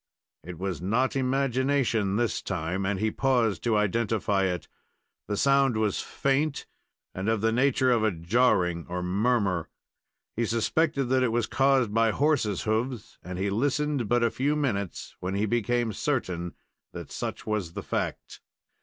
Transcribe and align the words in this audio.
It 0.43 0.57
was 0.57 0.81
not 0.81 1.15
imagination 1.15 2.15
this 2.15 2.41
time, 2.41 2.87
and 2.87 2.99
he 2.99 3.11
paused 3.11 3.63
to 3.65 3.77
identify 3.77 4.45
it. 4.45 4.67
The 5.27 5.37
sound 5.37 5.77
was 5.77 6.01
faint 6.01 6.65
and 7.13 7.29
of 7.29 7.41
the 7.41 7.51
nature 7.51 7.91
of 7.91 8.03
a 8.03 8.09
jarring 8.09 8.87
or 8.89 9.03
murmur. 9.03 9.69
He 10.35 10.47
suspected 10.47 11.03
that 11.09 11.21
it 11.21 11.31
was 11.31 11.45
caused 11.45 11.93
by 11.93 12.09
horses' 12.09 12.63
hoofs, 12.63 13.19
and 13.23 13.37
he 13.37 13.51
listened 13.51 14.09
but 14.09 14.23
a 14.23 14.31
few 14.31 14.55
minutes 14.55 15.15
when 15.19 15.35
he 15.35 15.45
became 15.45 15.93
certain 15.93 16.55
that 16.93 17.11
such 17.11 17.45
was 17.45 17.73
the 17.73 17.83
fact. 17.83 18.41